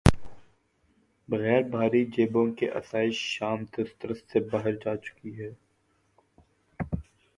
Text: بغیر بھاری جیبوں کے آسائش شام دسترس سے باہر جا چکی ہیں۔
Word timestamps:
بغیر 1.29 1.61
بھاری 1.69 2.03
جیبوں 2.05 2.45
کے 2.55 2.69
آسائش 2.71 3.17
شام 3.33 3.59
دسترس 3.73 4.19
سے 4.31 4.39
باہر 4.51 4.73
جا 4.75 4.95
چکی 4.97 5.31
ہیں۔ 5.39 5.53